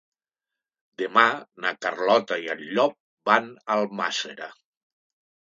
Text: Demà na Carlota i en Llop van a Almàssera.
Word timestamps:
Demà 1.01 1.25
na 1.65 1.73
Carlota 1.87 2.39
i 2.45 2.49
en 2.55 2.65
Llop 2.71 2.97
van 3.33 3.53
a 3.61 3.77
Almàssera. 3.79 4.53